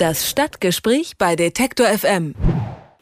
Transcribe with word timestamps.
Das 0.00 0.30
Stadtgespräch 0.30 1.18
bei 1.18 1.36
Detektor 1.36 1.86
FM. 1.86 2.34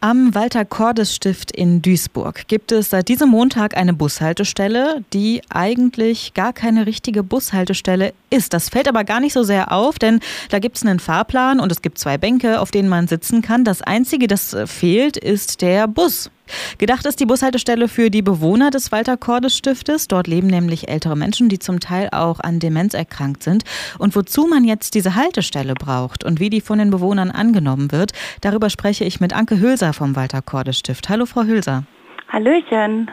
Am 0.00 0.35
Walter-Cordes-Stift 0.35 1.53
in 1.53 1.81
Duisburg 1.81 2.49
gibt 2.49 2.73
es 2.73 2.91
seit 2.91 3.07
diesem 3.07 3.29
Montag 3.29 3.77
eine 3.77 3.93
Bushaltestelle, 3.95 5.04
die 5.12 5.40
eigentlich 5.48 6.34
gar 6.34 6.53
keine 6.53 6.87
richtige 6.87 7.22
Bushaltestelle 7.22 8.14
ist. 8.30 8.53
Das 8.53 8.69
fällt 8.69 8.88
aber 8.88 9.04
gar 9.04 9.21
nicht 9.21 9.32
so 9.32 9.45
sehr 9.45 9.71
auf, 9.71 10.00
denn 10.00 10.19
da 10.50 10.58
gibt 10.58 10.76
es 10.76 10.82
einen 10.84 10.98
Fahrplan 10.98 11.61
und 11.61 11.71
es 11.71 11.83
gibt 11.83 11.99
zwei 11.99 12.19
Bänke, 12.19 12.61
auf 12.61 12.72
denen 12.72 12.88
man 12.88 13.06
sitzen 13.06 13.42
kann. 13.42 13.62
Das 13.62 13.80
Einzige, 13.80 14.26
das 14.26 14.56
fehlt, 14.67 15.17
ist 15.17 15.62
der 15.62 15.87
Bus. 15.87 16.33
Gedacht 16.78 17.06
ist 17.06 17.20
die 17.20 17.27
Bushaltestelle 17.27 17.88
für 17.88 18.10
die 18.10 18.23
Bewohner 18.23 18.70
des 18.70 18.92
Walter-Cordes-Stiftes. 18.92 20.09
Dort 20.09 20.27
leben 20.27 20.48
nämlich 20.48 20.88
ältere 20.88 21.16
Menschen, 21.16 21.48
die 21.48 21.59
zum 21.59 21.80
Teil 21.80 22.09
auch 22.12 22.41
an 22.41 22.59
Demenz 22.59 22.95
erkrankt 22.95 23.42
sind. 23.42 23.64
Und 23.98 24.14
wozu 24.16 24.46
man 24.46 24.64
jetzt 24.64 24.95
diese 24.95 25.14
Haltestelle 25.14 25.74
braucht 25.74 26.24
und 26.24 26.41
wie 26.41 26.50
die 26.50 26.60
von 26.60 26.78
den 26.78 26.91
Bewohnern 26.91 27.30
angenommen 27.30 27.92
wird, 27.92 28.12
darüber 28.40 28.70
spreche 28.70 29.04
ich 29.04 29.20
mit 29.20 29.32
Anke 29.32 29.60
Hülser 29.60 29.92
vom 29.92 30.16
Walter-Cordes-Stift. 30.16 31.09
Hallo, 31.09 31.26
Frau 31.26 31.45
Hülser. 31.45 31.84
Hallöchen. 32.28 33.10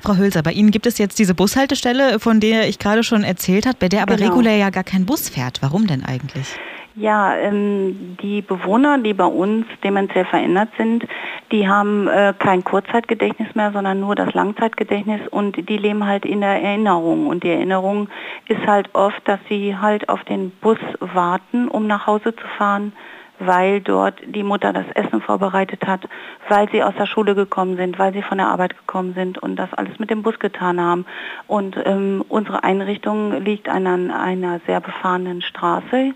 Frau 0.00 0.16
Hülser, 0.16 0.42
bei 0.42 0.52
Ihnen 0.52 0.70
gibt 0.70 0.86
es 0.86 0.96
jetzt 0.98 1.18
diese 1.18 1.34
Bushaltestelle, 1.34 2.18
von 2.18 2.40
der 2.40 2.68
ich 2.68 2.78
gerade 2.78 3.02
schon 3.02 3.22
erzählt 3.22 3.66
habe, 3.66 3.76
bei 3.78 3.88
der 3.88 4.02
aber 4.02 4.16
genau. 4.16 4.30
regulär 4.30 4.56
ja 4.56 4.70
gar 4.70 4.84
kein 4.84 5.04
Bus 5.04 5.28
fährt. 5.28 5.60
Warum 5.60 5.86
denn 5.86 6.04
eigentlich? 6.04 6.56
Ja, 6.98 7.36
ähm, 7.36 8.16
die 8.22 8.40
Bewohner, 8.40 8.96
die 8.96 9.12
bei 9.12 9.26
uns 9.26 9.66
demenziell 9.84 10.24
verändert 10.24 10.70
sind, 10.78 11.06
die 11.52 11.68
haben 11.68 12.08
äh, 12.08 12.32
kein 12.38 12.64
Kurzzeitgedächtnis 12.64 13.54
mehr, 13.54 13.70
sondern 13.70 14.00
nur 14.00 14.14
das 14.14 14.32
Langzeitgedächtnis 14.32 15.20
und 15.28 15.68
die 15.68 15.76
leben 15.76 16.06
halt 16.06 16.24
in 16.24 16.40
der 16.40 16.62
Erinnerung. 16.62 17.26
Und 17.26 17.44
die 17.44 17.50
Erinnerung 17.50 18.08
ist 18.48 18.66
halt 18.66 18.88
oft, 18.94 19.20
dass 19.28 19.38
sie 19.50 19.76
halt 19.76 20.08
auf 20.08 20.24
den 20.24 20.50
Bus 20.62 20.78
warten, 21.00 21.68
um 21.68 21.86
nach 21.86 22.06
Hause 22.06 22.34
zu 22.34 22.46
fahren, 22.56 22.94
weil 23.40 23.82
dort 23.82 24.18
die 24.24 24.42
Mutter 24.42 24.72
das 24.72 24.86
Essen 24.94 25.20
vorbereitet 25.20 25.86
hat, 25.86 26.08
weil 26.48 26.66
sie 26.70 26.82
aus 26.82 26.94
der 26.98 27.04
Schule 27.04 27.34
gekommen 27.34 27.76
sind, 27.76 27.98
weil 27.98 28.14
sie 28.14 28.22
von 28.22 28.38
der 28.38 28.48
Arbeit 28.48 28.74
gekommen 28.74 29.12
sind 29.12 29.36
und 29.36 29.56
das 29.56 29.70
alles 29.74 29.98
mit 29.98 30.08
dem 30.08 30.22
Bus 30.22 30.38
getan 30.38 30.80
haben. 30.80 31.04
Und 31.46 31.76
ähm, 31.84 32.24
unsere 32.30 32.64
Einrichtung 32.64 33.32
liegt 33.42 33.68
an 33.68 34.10
einer 34.10 34.60
sehr 34.66 34.80
befahrenen 34.80 35.42
Straße 35.42 36.14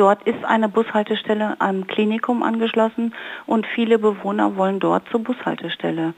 Dort 0.00 0.22
ist 0.22 0.42
eine 0.46 0.70
Bushaltestelle 0.70 1.56
am 1.58 1.86
Klinikum 1.86 2.42
angeschlossen 2.42 3.14
und 3.44 3.66
viele 3.66 3.98
Bewohner 3.98 4.56
wollen 4.56 4.80
dort 4.80 5.06
zur 5.10 5.22
Bushaltestelle. 5.22 6.14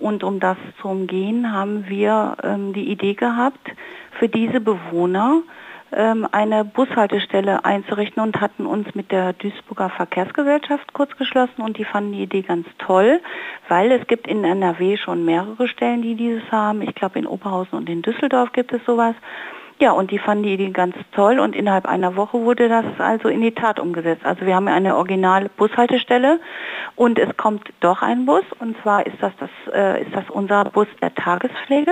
Und 0.00 0.24
um 0.24 0.40
das 0.40 0.56
zu 0.80 0.88
umgehen, 0.88 1.52
haben 1.52 1.88
wir 1.88 2.36
ähm, 2.42 2.72
die 2.72 2.90
Idee 2.90 3.14
gehabt, 3.14 3.64
für 4.18 4.28
diese 4.28 4.58
Bewohner 4.58 5.42
ähm, 5.92 6.26
eine 6.32 6.64
Bushaltestelle 6.64 7.64
einzurichten 7.64 8.20
und 8.20 8.40
hatten 8.40 8.66
uns 8.66 8.92
mit 8.96 9.12
der 9.12 9.34
Duisburger 9.34 9.90
Verkehrsgesellschaft 9.90 10.92
kurz 10.92 11.16
geschlossen 11.16 11.62
und 11.62 11.78
die 11.78 11.84
fanden 11.84 12.14
die 12.14 12.24
Idee 12.24 12.42
ganz 12.42 12.66
toll, 12.78 13.20
weil 13.68 13.92
es 13.92 14.04
gibt 14.08 14.26
in 14.26 14.42
NRW 14.42 14.96
schon 14.96 15.24
mehrere 15.24 15.68
Stellen, 15.68 16.02
die 16.02 16.16
dieses 16.16 16.50
haben. 16.50 16.82
Ich 16.82 16.96
glaube 16.96 17.20
in 17.20 17.28
Oberhausen 17.28 17.78
und 17.78 17.88
in 17.88 18.02
Düsseldorf 18.02 18.50
gibt 18.50 18.72
es 18.72 18.84
sowas. 18.84 19.14
Ja, 19.82 19.90
und 19.90 20.12
die 20.12 20.20
fanden 20.20 20.44
die 20.44 20.54
Idee 20.54 20.70
ganz 20.70 20.94
toll 21.10 21.40
und 21.40 21.56
innerhalb 21.56 21.86
einer 21.86 22.14
Woche 22.14 22.40
wurde 22.40 22.68
das 22.68 22.84
also 22.98 23.26
in 23.26 23.40
die 23.40 23.50
Tat 23.50 23.80
umgesetzt. 23.80 24.24
Also 24.24 24.46
wir 24.46 24.54
haben 24.54 24.68
eine 24.68 24.94
originale 24.94 25.48
Bushaltestelle 25.48 26.38
und 26.94 27.18
es 27.18 27.36
kommt 27.36 27.68
doch 27.80 28.00
ein 28.00 28.24
Bus 28.24 28.44
und 28.60 28.80
zwar 28.80 29.04
ist 29.04 29.16
das, 29.20 29.32
das, 29.40 29.50
äh, 29.74 30.02
ist 30.02 30.14
das 30.14 30.30
unser 30.30 30.66
Bus 30.66 30.86
der 31.00 31.12
Tagespflege. 31.12 31.90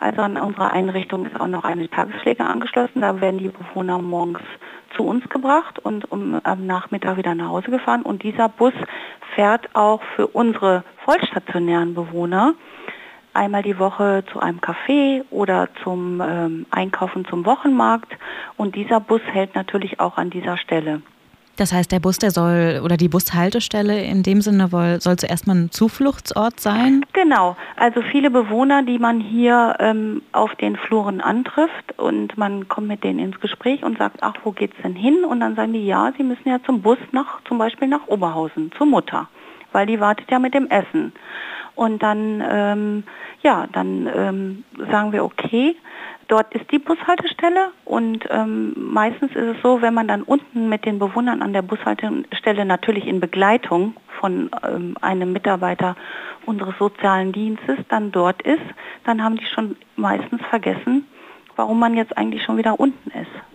Also 0.00 0.22
an 0.22 0.36
unserer 0.36 0.72
Einrichtung 0.72 1.24
ist 1.26 1.40
auch 1.40 1.46
noch 1.46 1.62
eine 1.62 1.88
Tagespflege 1.88 2.44
angeschlossen. 2.44 3.00
Da 3.00 3.20
werden 3.20 3.38
die 3.38 3.50
Bewohner 3.50 4.00
morgens 4.00 4.42
zu 4.96 5.04
uns 5.04 5.28
gebracht 5.28 5.78
und 5.78 6.10
um, 6.10 6.40
am 6.42 6.66
Nachmittag 6.66 7.16
wieder 7.16 7.36
nach 7.36 7.50
Hause 7.50 7.70
gefahren. 7.70 8.02
Und 8.02 8.24
dieser 8.24 8.48
Bus 8.48 8.74
fährt 9.36 9.68
auch 9.76 10.02
für 10.16 10.26
unsere 10.26 10.82
vollstationären 11.04 11.94
Bewohner 11.94 12.54
einmal 13.34 13.62
die 13.62 13.78
Woche 13.78 14.24
zu 14.32 14.40
einem 14.40 14.60
Café 14.60 15.22
oder 15.30 15.68
zum 15.82 16.20
ähm, 16.20 16.66
Einkaufen 16.70 17.24
zum 17.26 17.44
Wochenmarkt 17.44 18.12
und 18.56 18.74
dieser 18.74 19.00
Bus 19.00 19.20
hält 19.32 19.54
natürlich 19.54 20.00
auch 20.00 20.16
an 20.16 20.30
dieser 20.30 20.56
Stelle. 20.56 21.02
Das 21.56 21.72
heißt, 21.72 21.92
der 21.92 22.00
Bus, 22.00 22.18
der 22.18 22.32
soll 22.32 22.80
oder 22.82 22.96
die 22.96 23.08
Bushaltestelle 23.08 24.02
in 24.02 24.24
dem 24.24 24.40
Sinne 24.40 24.66
soll, 24.68 25.00
soll 25.00 25.16
zuerst 25.16 25.46
mal 25.46 25.54
ein 25.54 25.70
Zufluchtsort 25.70 26.58
sein? 26.58 27.04
Genau, 27.12 27.56
also 27.76 28.02
viele 28.02 28.30
Bewohner, 28.30 28.82
die 28.82 28.98
man 28.98 29.20
hier 29.20 29.76
ähm, 29.78 30.22
auf 30.32 30.52
den 30.56 30.76
Fluren 30.76 31.20
antrifft 31.20 31.96
und 31.96 32.36
man 32.36 32.66
kommt 32.66 32.88
mit 32.88 33.04
denen 33.04 33.20
ins 33.20 33.38
Gespräch 33.38 33.84
und 33.84 33.98
sagt, 33.98 34.16
ach, 34.22 34.34
wo 34.42 34.50
geht's 34.50 34.76
denn 34.82 34.96
hin? 34.96 35.24
Und 35.24 35.40
dann 35.40 35.54
sagen 35.54 35.72
die, 35.72 35.86
ja, 35.86 36.12
sie 36.16 36.24
müssen 36.24 36.48
ja 36.48 36.58
zum 36.64 36.82
Bus 36.82 36.98
nach, 37.12 37.40
zum 37.44 37.58
Beispiel 37.58 37.86
nach 37.86 38.08
Oberhausen, 38.08 38.72
zur 38.76 38.86
Mutter, 38.86 39.28
weil 39.70 39.86
die 39.86 40.00
wartet 40.00 40.28
ja 40.32 40.40
mit 40.40 40.54
dem 40.54 40.68
Essen. 40.68 41.12
Und 41.74 42.02
dann, 42.02 42.42
ähm, 42.48 43.04
ja, 43.42 43.66
dann 43.72 44.08
ähm, 44.14 44.64
sagen 44.90 45.12
wir, 45.12 45.24
okay, 45.24 45.76
dort 46.28 46.54
ist 46.54 46.70
die 46.70 46.78
Bushaltestelle 46.78 47.70
und 47.84 48.24
ähm, 48.30 48.72
meistens 48.76 49.30
ist 49.32 49.56
es 49.56 49.62
so, 49.62 49.82
wenn 49.82 49.94
man 49.94 50.08
dann 50.08 50.22
unten 50.22 50.68
mit 50.68 50.84
den 50.84 50.98
Bewohnern 50.98 51.42
an 51.42 51.52
der 51.52 51.62
Bushaltestelle 51.62 52.64
natürlich 52.64 53.06
in 53.06 53.20
Begleitung 53.20 53.94
von 54.20 54.50
ähm, 54.66 54.96
einem 55.00 55.32
Mitarbeiter 55.32 55.96
unseres 56.46 56.74
sozialen 56.78 57.32
Dienstes 57.32 57.78
dann 57.88 58.12
dort 58.12 58.42
ist, 58.42 58.62
dann 59.04 59.22
haben 59.22 59.36
die 59.36 59.46
schon 59.46 59.76
meistens 59.96 60.40
vergessen, 60.48 61.06
warum 61.56 61.78
man 61.78 61.94
jetzt 61.94 62.16
eigentlich 62.16 62.42
schon 62.44 62.56
wieder 62.56 62.78
unten 62.78 63.10
ist. 63.10 63.53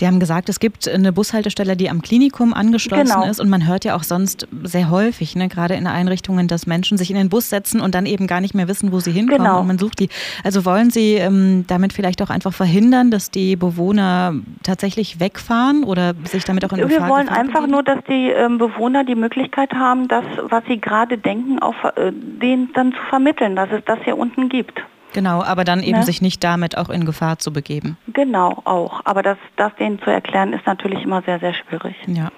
Sie 0.00 0.06
haben 0.06 0.18
gesagt, 0.18 0.48
es 0.48 0.60
gibt 0.60 0.88
eine 0.88 1.12
Bushaltestelle, 1.12 1.76
die 1.76 1.90
am 1.90 2.00
Klinikum 2.00 2.54
angeschlossen 2.54 3.04
genau. 3.04 3.26
ist. 3.26 3.38
Und 3.38 3.50
man 3.50 3.66
hört 3.66 3.84
ja 3.84 3.94
auch 3.94 4.02
sonst 4.02 4.48
sehr 4.62 4.88
häufig, 4.88 5.36
ne, 5.36 5.48
gerade 5.48 5.74
in 5.74 5.86
Einrichtungen, 5.86 6.48
dass 6.48 6.66
Menschen 6.66 6.96
sich 6.96 7.10
in 7.10 7.16
den 7.16 7.28
Bus 7.28 7.50
setzen 7.50 7.82
und 7.82 7.94
dann 7.94 8.06
eben 8.06 8.26
gar 8.26 8.40
nicht 8.40 8.54
mehr 8.54 8.66
wissen, 8.66 8.92
wo 8.92 9.00
sie 9.00 9.12
hinkommen. 9.12 9.44
Genau. 9.44 9.60
Und 9.60 9.66
man 9.66 9.76
sucht 9.76 9.98
die. 9.98 10.08
Also 10.42 10.64
wollen 10.64 10.88
Sie 10.88 11.16
ähm, 11.16 11.66
damit 11.66 11.92
vielleicht 11.92 12.22
auch 12.22 12.30
einfach 12.30 12.54
verhindern, 12.54 13.10
dass 13.10 13.30
die 13.30 13.56
Bewohner 13.56 14.36
tatsächlich 14.62 15.20
wegfahren 15.20 15.84
oder 15.84 16.14
sich 16.24 16.44
damit 16.46 16.64
auch 16.64 16.72
in 16.72 16.80
Gefahr 16.80 17.06
Wir 17.06 17.14
wollen 17.14 17.28
einfach 17.28 17.66
nur, 17.66 17.82
dass 17.82 18.02
die 18.08 18.30
ähm, 18.30 18.56
Bewohner 18.56 19.04
die 19.04 19.16
Möglichkeit 19.16 19.74
haben, 19.74 20.08
das, 20.08 20.24
was 20.48 20.64
sie 20.66 20.80
gerade 20.80 21.18
denken, 21.18 21.58
auch 21.58 21.74
äh, 21.84 22.10
denen 22.10 22.72
dann 22.72 22.92
zu 22.92 23.00
vermitteln, 23.10 23.54
dass 23.54 23.68
es 23.70 23.84
das 23.84 23.98
hier 24.04 24.16
unten 24.16 24.48
gibt. 24.48 24.80
Genau, 25.12 25.42
aber 25.42 25.64
dann 25.64 25.82
eben 25.82 25.98
ne? 25.98 26.04
sich 26.04 26.22
nicht 26.22 26.42
damit 26.44 26.76
auch 26.76 26.88
in 26.88 27.04
Gefahr 27.04 27.38
zu 27.38 27.52
begeben. 27.52 27.96
Genau, 28.12 28.62
auch. 28.64 29.00
Aber 29.04 29.22
das, 29.22 29.38
das 29.56 29.74
denen 29.76 30.00
zu 30.00 30.10
erklären, 30.10 30.52
ist 30.52 30.66
natürlich 30.66 31.02
immer 31.02 31.22
sehr, 31.22 31.38
sehr 31.40 31.54
schwierig. 31.54 31.96
Ja. 32.06 32.28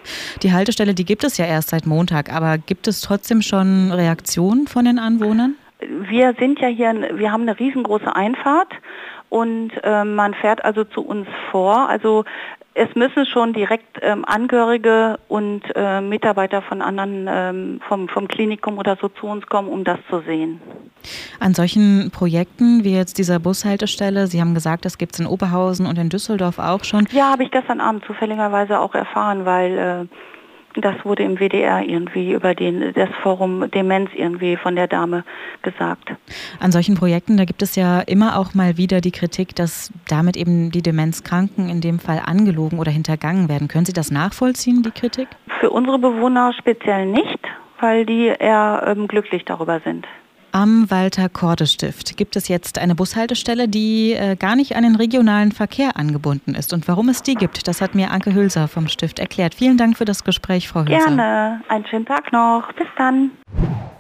Die 0.43 0.53
Haltestelle, 0.53 0.95
die 0.95 1.05
gibt 1.05 1.25
es 1.25 1.37
ja 1.37 1.45
erst 1.45 1.71
seit 1.71 1.87
Montag, 1.87 2.33
aber 2.33 2.59
gibt 2.59 2.89
es 2.89 3.01
trotzdem 3.01 3.43
schon 3.43 3.93
Reaktionen 3.93 4.67
von 4.67 4.85
den 4.85 4.99
Anwohnern? 4.99 5.55
Wir 6.09 6.35
sind 6.39 6.61
ja 6.61 6.69
hier, 6.69 6.95
wir 7.15 7.33
haben 7.33 7.43
eine 7.43 7.59
riesengroße 7.59 8.15
Einfahrt 8.15 8.73
und 9.29 9.73
äh, 9.83 10.05
man 10.05 10.35
fährt 10.35 10.65
also 10.65 10.85
zu 10.85 11.01
uns 11.01 11.27
vor. 11.51 11.89
Also 11.89 12.25
es 12.75 12.95
müssen 12.95 13.27
schon 13.27 13.53
direkt 13.53 13.99
ähm, 14.01 14.25
Angehörige 14.25 15.19
und 15.29 15.63
äh, 15.75 16.01
Mitarbeiter 16.01 16.63
von 16.63 16.81
anderen 16.81 17.29
ähm, 17.29 17.81
vom, 17.87 18.09
vom 18.09 18.29
Klinikum 18.29 18.79
oder 18.79 18.97
so 19.01 19.09
zu 19.09 19.27
uns 19.27 19.47
kommen, 19.47 19.69
um 19.69 19.85
das 19.85 19.99
zu 20.09 20.21
sehen. 20.21 20.61
An 21.41 21.55
solchen 21.55 22.11
Projekten 22.13 22.85
wie 22.85 22.95
jetzt 22.95 23.19
dieser 23.19 23.39
Bushaltestelle, 23.39 24.27
Sie 24.27 24.41
haben 24.41 24.55
gesagt, 24.55 24.85
das 24.85 24.99
gibt 24.99 25.15
es 25.15 25.21
in 25.21 25.27
Oberhausen 25.27 25.87
und 25.87 25.99
in 25.99 26.09
Düsseldorf 26.09 26.59
auch 26.59 26.85
schon. 26.85 27.07
Ja, 27.13 27.33
habe 27.33 27.45
ich 27.45 27.51
gestern 27.51 27.81
Abend 27.81 28.05
zufälligerweise 28.05 28.79
auch 28.79 28.95
erfahren, 28.95 29.45
weil 29.45 29.79
äh, 29.79 30.07
das 30.81 30.95
wurde 31.05 31.23
im 31.23 31.39
WDR 31.39 31.83
irgendwie 31.83 32.33
über 32.33 32.55
den, 32.55 32.93
das 32.95 33.11
Forum 33.23 33.71
Demenz 33.71 34.11
irgendwie 34.15 34.57
von 34.57 34.77
der 34.77 34.87
Dame 34.87 35.25
gesagt. 35.63 36.15
An 36.61 36.73
solchen 36.73 36.95
Projekten, 36.95 37.37
da 37.37 37.45
gibt 37.45 37.63
es 37.63 37.77
ja 37.77 38.01
immer 38.01 38.39
auch 38.39 38.55
mal 38.55 38.77
wieder 38.77 39.01
die 39.01 39.11
Kritik, 39.11 39.55
dass 39.55 39.93
damit 40.09 40.37
eben 40.37 40.71
die 40.71 40.83
Demenzkranken 40.83 41.69
in 41.69 41.81
dem 41.81 41.99
Fall 41.99 42.23
angelogen 42.25 42.79
oder 42.79 42.91
hintergangen 42.91 43.49
werden. 43.49 43.69
Können 43.69 43.85
Sie 43.85 43.93
das 43.93 44.11
nachvollziehen, 44.11 44.83
die 44.83 44.91
Kritik? 44.91 45.29
Für 45.61 45.71
unsere 45.71 45.99
Bewohner 45.99 46.53
speziell 46.59 47.07
nicht, 47.07 47.41
weil 47.81 48.07
die 48.07 48.27
eher 48.27 48.85
ähm, 48.87 49.09
glücklich 49.09 49.45
darüber 49.45 49.81
sind. 49.81 50.07
Am 50.55 50.91
Walter-Korte-Stift 50.91 52.19
gibt 52.19 52.37
es 52.37 52.49
jetzt 52.49 52.79
eine 52.79 52.95
Bushaltestelle, 52.95 53.69
die 53.69 54.13
äh, 54.13 54.37
gar 54.37 54.55
nicht 54.55 54.77
an 54.77 54.83
den 54.83 54.97
regionalen 54.97 55.51
Verkehr 55.51 55.97
angebunden 55.97 56.55
ist. 56.55 56.75
Und 56.75 56.87
warum 56.89 57.09
es 57.09 57.23
die 57.23 57.37
gibt, 57.37 57.67
das 57.67 57.81
hat 57.81 57.95
mir 57.95 58.11
Anke 58.11 58.35
Hülser 58.35 58.69
vom 58.69 58.87
Stift 58.89 59.19
erklärt. 59.19 59.55
Vielen 59.55 59.79
Dank 59.79 59.97
für 59.97 60.05
das 60.05 60.25
Gespräch, 60.25 60.69
Frau 60.69 60.81
Hülser. 60.81 60.99
Gerne. 60.99 61.63
Einen 61.69 61.87
schönen 61.87 62.05
Tag 62.05 62.33
noch. 62.33 62.71
Bis 62.75 62.89
dann. 62.99 63.31